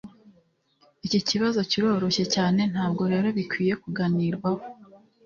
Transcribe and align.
Iki 1.05 1.19
kibazo 1.29 1.59
kiroroshye 1.69 2.25
cyane 2.35 2.61
ntabwo 2.71 3.03
rero 3.13 3.27
bikwiye 3.37 3.73
kuganirwaho 3.83 4.61